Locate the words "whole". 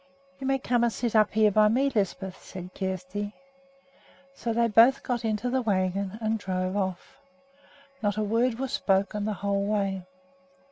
9.45-9.63